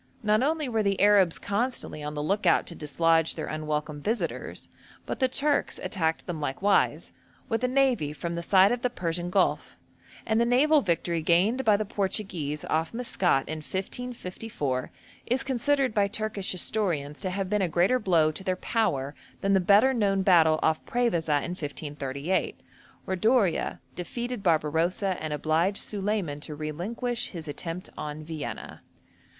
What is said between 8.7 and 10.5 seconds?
of the Persian Gulf, and the